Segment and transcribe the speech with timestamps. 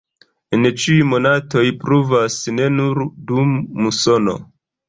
[0.57, 3.55] En ĉiuj monatoj pluvas, ne nur dum
[3.85, 4.39] musono.